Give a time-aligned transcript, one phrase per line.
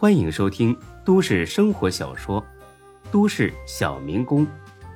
[0.00, 0.74] 欢迎收听
[1.04, 2.40] 都市生活小说
[3.12, 4.46] 《都市小民工》，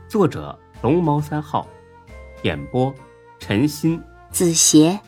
[0.09, 1.69] 作者龙猫三号，
[2.43, 2.91] 演播
[3.39, 4.99] 陈鑫、子邪，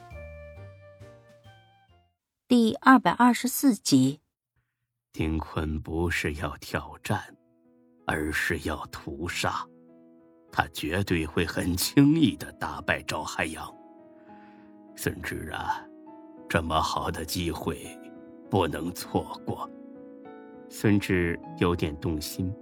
[2.46, 4.20] 第二百二十四集。
[5.14, 7.18] 丁坤不是要挑战，
[8.06, 9.66] 而是要屠杀，
[10.52, 13.66] 他绝对会很轻易的打败赵海洋。
[14.94, 15.82] 孙志啊，
[16.50, 17.98] 这么好的机会，
[18.50, 19.66] 不能错过。
[20.68, 22.52] 孙志有点动心，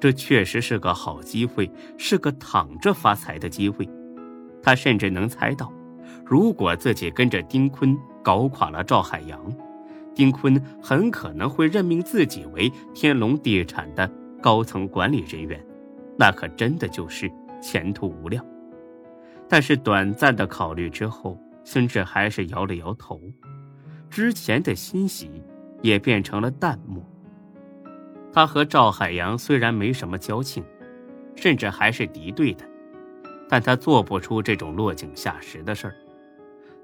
[0.00, 3.88] 这确实是个好机会，是个躺着发财的机会。
[4.62, 5.72] 他甚至能猜到，
[6.24, 9.40] 如果自己跟着丁坤搞垮了赵海洋。
[10.14, 14.10] 丁坤很可能会任命自己为天龙地产的
[14.42, 15.64] 高层管理人员，
[16.18, 17.30] 那可真的就是
[17.62, 18.44] 前途无量。
[19.48, 23.20] 但是短暂的考虑之后，孙志还是摇了摇头，
[24.10, 25.30] 之前的欣喜
[25.82, 27.00] 也变成了淡漠。
[28.32, 30.64] 他和赵海洋虽然没什么交情，
[31.34, 32.64] 甚至还是敌对的，
[33.48, 35.94] 但他做不出这种落井下石的事儿。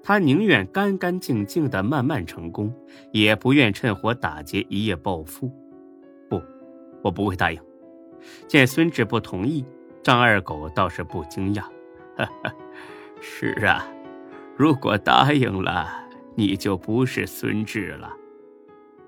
[0.03, 2.75] 他宁愿干干净净的慢慢成功，
[3.11, 5.51] 也不愿趁火打劫一夜暴富。
[6.29, 6.43] 不，
[7.03, 7.61] 我不会答应。
[8.47, 9.65] 见孙志不同意，
[10.03, 11.63] 张二狗倒是不惊讶。
[12.17, 12.55] 哈哈，
[13.21, 13.87] 是啊，
[14.57, 18.13] 如果答应了，你就不是孙志了。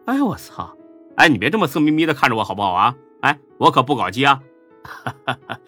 [0.06, 0.76] 哎我操！
[1.16, 2.94] 哎，你别这么色眯眯的看着我好不好啊？
[3.22, 4.42] 哎，我可不搞基啊！
[4.84, 5.60] 哈哈哈，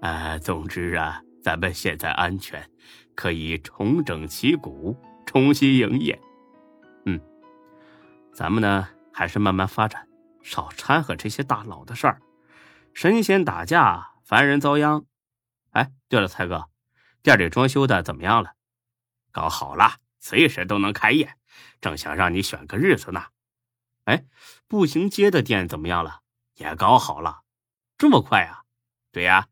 [0.00, 2.68] 呃，总之啊，咱们现在安全。
[3.14, 6.20] 可以重整旗鼓，重新营业。
[7.04, 7.20] 嗯，
[8.32, 10.06] 咱们呢还是慢慢发展，
[10.42, 12.20] 少掺和这些大佬的事儿。
[12.94, 15.04] 神仙打架，凡人遭殃。
[15.70, 16.66] 哎，对了，蔡哥，
[17.22, 18.52] 店里装修的怎么样了？
[19.32, 21.34] 搞好了，随时都能开业。
[21.80, 23.24] 正想让你选个日子呢。
[24.08, 24.24] 哎，
[24.66, 26.22] 步行街的店怎么样了？
[26.54, 27.42] 也搞好了。
[27.98, 28.64] 这么快啊？
[29.12, 29.48] 对呀，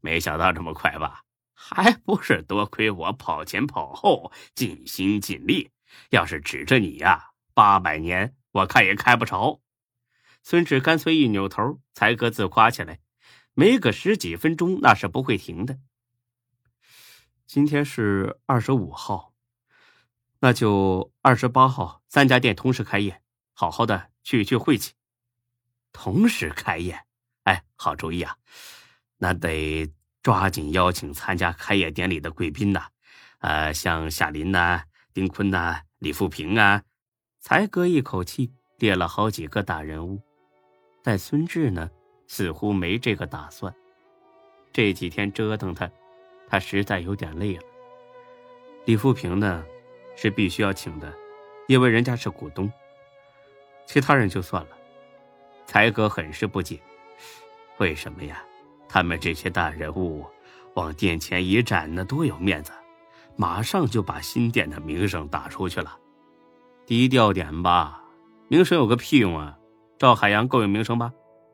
[0.00, 1.22] 没想到这么快吧？
[1.54, 5.70] 还不是多亏我跑前跑后，尽心尽力。
[6.10, 9.62] 要是指着你呀，八百年我看也开不着。
[10.42, 13.00] 孙志干脆一扭头，才哥自夸起来
[13.54, 15.78] ：“没个十几分钟，那是不会停的。”
[17.48, 19.32] 今天是二十五号，
[20.40, 23.22] 那就二十八号三家店同时开业，
[23.54, 24.92] 好好的聚一聚晦气。
[25.92, 27.00] 同时开业，
[27.44, 28.36] 哎，好主意啊！
[29.16, 29.90] 那得。
[30.24, 32.86] 抓紧邀请参加开业典礼的贵宾呐，
[33.40, 34.82] 呃，像夏林呐、
[35.12, 36.82] 丁坤呐、李富平啊。
[37.42, 40.22] 才哥一口气列了好几个大人物，
[41.02, 41.90] 但孙志呢，
[42.26, 43.74] 似乎没这个打算。
[44.72, 45.90] 这几天折腾他，
[46.48, 47.62] 他实在有点累了。
[48.86, 49.62] 李富平呢，
[50.16, 51.14] 是必须要请的，
[51.68, 52.72] 因为人家是股东。
[53.86, 54.70] 其他人就算了，
[55.66, 56.80] 才哥很是不解，
[57.78, 58.42] 为什么呀？
[58.88, 60.24] 他们这些大人物
[60.74, 62.72] 往殿前一站，那多有面子，
[63.36, 65.98] 马上就把新店的名声打出去了。
[66.86, 68.02] 低调点吧，
[68.48, 69.58] 名声有个屁用啊！
[69.98, 71.12] 赵海洋够有名声吧？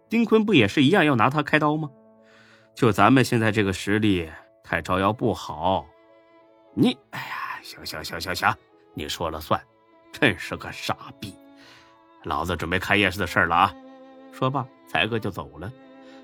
[0.08, 1.88] 丁坤不也是一样要拿他开刀吗？
[2.74, 4.30] 就咱们现在这个实力，
[4.64, 5.86] 太招摇不好。
[6.74, 8.54] 你，哎呀，行行行行行，
[8.94, 9.60] 你说了算，
[10.12, 11.34] 真是个傻逼！
[12.24, 13.74] 老子准备开夜市的事了啊！
[14.32, 15.72] 说罢，才哥就走了。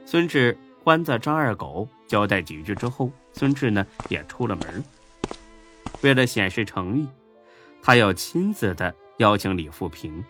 [0.04, 0.56] 孙志。
[0.86, 4.84] 关在张二狗交代几句之后，孙志呢也出了门。
[6.00, 7.08] 为了显示诚意，
[7.82, 10.24] 他要亲自的邀请李富平。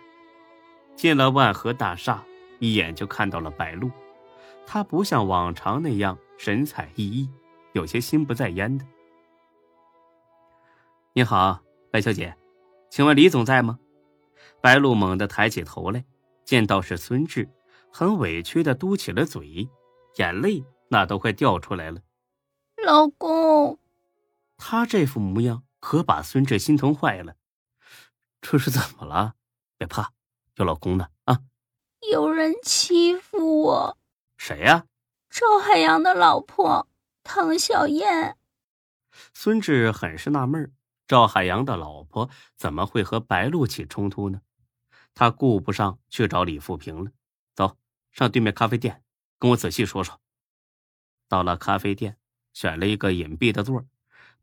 [0.94, 2.24] 进了万和大厦，
[2.58, 3.90] 一眼就看到了白露。
[4.66, 7.28] 她不像往常那样神采奕奕，
[7.72, 8.86] 有些心不在焉的。
[11.12, 11.60] 你好，
[11.90, 12.34] 白小姐，
[12.88, 13.78] 请问李总在吗？
[14.66, 16.04] 白露猛地抬起头来，
[16.44, 17.48] 见到是孙志，
[17.92, 19.70] 很委屈的嘟起了嘴。
[20.16, 22.00] 眼泪那都快掉出来了，
[22.84, 23.78] 老公，
[24.56, 27.36] 他这副模样可把孙志心疼坏了。
[28.40, 29.34] 这是怎么了？
[29.78, 30.10] 别怕，
[30.56, 31.42] 有老公呢啊！
[32.10, 33.96] 有人欺负我，
[34.36, 34.86] 谁呀？
[35.30, 36.88] 赵海洋的老婆
[37.22, 38.36] 唐小燕。
[39.32, 40.72] 孙志很是纳闷
[41.06, 44.40] 赵海洋的老婆怎么会和白露起冲突呢？
[45.18, 47.10] 他顾不上去找李富平了，
[47.54, 47.78] 走
[48.12, 49.02] 上对面咖啡店。
[49.38, 50.20] 跟我仔细说说。
[51.26, 52.18] 到了咖啡店，
[52.52, 53.82] 选了一个隐蔽的座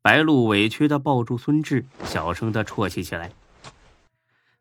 [0.01, 3.31] 白露委屈的抱住孙志，小声的啜泣起来。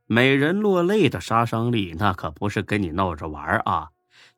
[0.05, 3.91] 美人落泪的杀伤力，那可不是跟你闹着玩啊！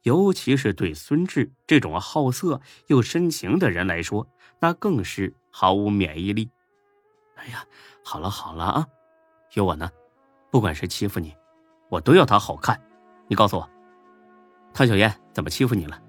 [0.03, 4.29] 尤其是对孙志这种好色又深情的人来说，
[4.61, 6.49] 那更是毫无免疫力。
[7.35, 7.67] 哎呀，
[8.05, 8.87] 好了好了啊，
[9.55, 9.91] 有我呢，
[10.53, 11.35] 不管谁欺负你，
[11.95, 12.81] 我都要他好看，
[13.29, 13.71] 你告诉我，
[14.73, 16.03] 唐小燕怎么欺负你了？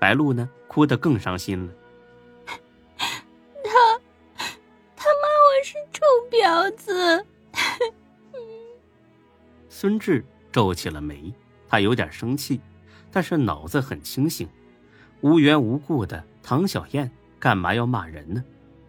[0.00, 1.72] 白露呢，哭得更伤心了。
[3.62, 3.70] 他，
[4.96, 7.24] 他骂我是臭婊子。
[9.68, 11.32] 孙志皱起了眉，
[11.68, 12.60] 他有点生气，
[13.12, 14.48] 但是脑子很清醒。
[15.20, 17.08] 无缘无故的唐小燕
[17.38, 18.42] 干嘛要骂人呢？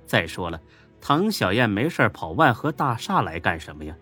[0.08, 0.60] 再说了，
[1.00, 3.96] 唐小燕没事跑万和大厦来干什么呀？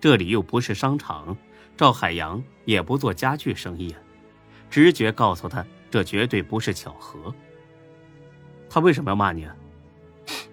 [0.00, 1.36] 这里又不是商场，
[1.80, 3.98] 赵海洋也不做家具生意啊。
[4.68, 7.34] 直觉告诉他，这绝对不是巧合。
[8.68, 9.56] 他为什么要骂你啊？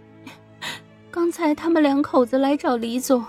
[1.11, 3.25] 刚才他们两口子来找李总，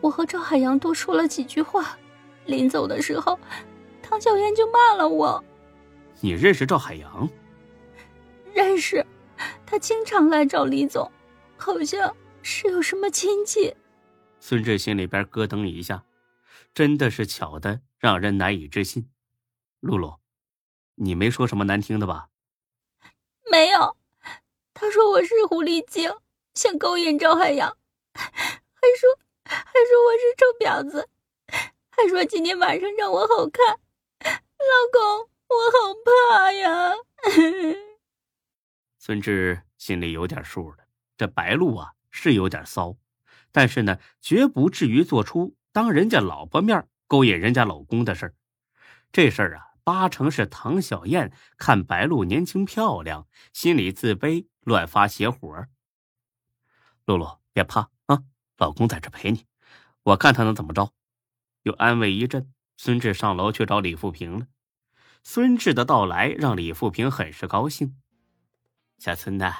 [0.00, 1.98] 我和赵海洋多说了几句话，
[2.46, 3.36] 临走的时候，
[4.00, 5.42] 唐小燕就骂了我。
[6.20, 7.28] 你认识赵海洋？
[8.54, 9.04] 认识，
[9.66, 11.10] 他经常来找李总，
[11.56, 13.74] 好像是有什么亲戚。
[14.38, 16.00] 孙志心里边咯噔一下，
[16.74, 19.08] 真的是巧的让人难以置信。
[19.78, 20.18] 露露，
[20.96, 22.30] 你没说什么难听的吧？
[23.50, 23.96] 没有，
[24.72, 26.10] 他说我是狐狸精，
[26.54, 27.76] 想勾引赵海洋，
[28.12, 28.24] 还
[28.98, 31.08] 说还说我是臭婊子，
[31.90, 33.78] 还说今天晚上让我好看。
[34.24, 36.94] 老公，我好怕呀！
[38.98, 40.78] 孙志心里有点数了，
[41.16, 42.96] 这白露啊是有点骚。
[43.52, 48.34] 但是呢，绝不至于做出当人家老婆面勾引人家老公的事儿。
[49.10, 55.66] 这事儿啊，八成是唐小燕看白露年轻漂亮，心里自卑，乱发邪火。
[57.06, 58.22] 露露，别怕啊，
[58.56, 59.46] 老公在这陪你，
[60.04, 60.92] 我看他能怎么着。
[61.64, 64.46] 又安慰一阵，孙志上楼去找李富平了。
[65.24, 67.96] 孙志的到来让李富平很是高兴。
[68.98, 69.52] 小孙呐，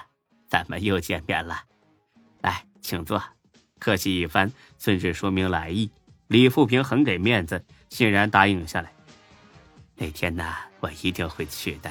[0.46, 1.64] 咱们又见面了，
[2.40, 3.20] 来，请坐。
[3.80, 5.90] 客气一番，孙志说明来意，
[6.28, 8.90] 李富平很给面子，欣然答应下来。
[9.96, 11.90] 那天呢，我一定会去的，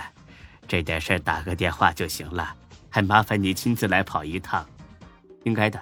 [0.67, 2.55] 这点事打个电话就行了，
[2.89, 4.67] 还麻烦你亲自来跑一趟，
[5.43, 5.79] 应该的。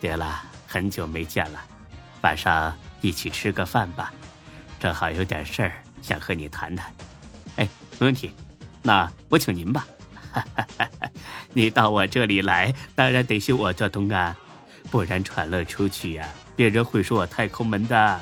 [0.00, 1.60] 对了，很久没见了，
[2.22, 4.12] 晚上一起吃个饭吧，
[4.80, 5.72] 正好有点事儿
[6.02, 6.92] 想和你谈谈。
[7.56, 7.68] 哎，
[7.98, 8.32] 没问题，
[8.82, 9.86] 那我请您吧。
[11.54, 14.36] 你到我这里来，当然得是我做东啊。
[14.90, 18.20] 不然传了出去呀，别人会说我太抠门的。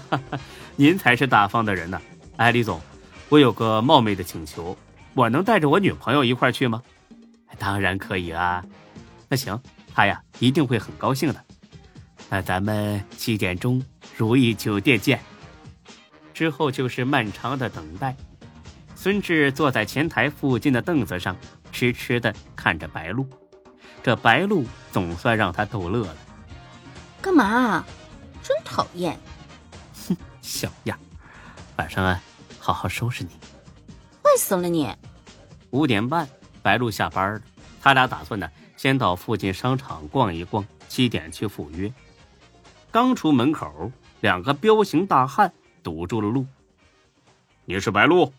[0.76, 2.00] 您才是大方的人呢。
[2.36, 2.80] 哎，李总，
[3.28, 4.76] 我有个冒昧的请求，
[5.14, 6.82] 我能带着我女朋友一块去吗？
[7.58, 8.62] 当然可以啊。
[9.28, 9.58] 那行，
[9.94, 11.44] 她呀一定会很高兴的。
[12.28, 13.82] 那咱们七点钟
[14.16, 15.18] 如意酒店见。
[16.34, 18.14] 之后就是漫长的等待。
[18.94, 21.34] 孙志坐在前台附近的凳子上，
[21.72, 23.26] 痴痴的看着白露。
[24.02, 26.16] 这白露总算让他逗乐了。
[27.26, 27.84] 干嘛？
[28.40, 29.18] 真讨厌！
[30.06, 30.96] 哼，小样！
[31.76, 32.22] 晚上啊，
[32.60, 33.30] 好好收拾你。
[34.22, 34.94] 坏死了你！
[35.70, 36.28] 五点半，
[36.62, 37.40] 白露下班了。
[37.82, 41.92] 他俩打算呢，先到附近商场逛一逛，七点去赴约。
[42.92, 43.90] 刚出门口，
[44.20, 45.52] 两个彪形大汉
[45.82, 46.46] 堵住了路。
[47.64, 48.32] 你是白露？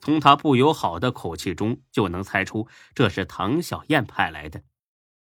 [0.00, 2.66] 从他不友好的口气中就能猜出，
[2.96, 4.60] 这是唐小燕派来的。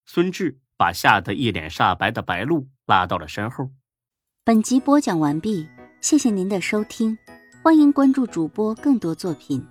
[0.06, 3.70] 孙志把吓得一脸煞白的白露拉到了身后。
[4.46, 5.68] 本集播讲完毕，
[6.00, 7.18] 谢谢您的收听，
[7.62, 9.66] 欢迎关注主播更多作品。